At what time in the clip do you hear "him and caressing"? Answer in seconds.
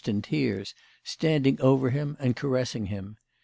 1.91-2.87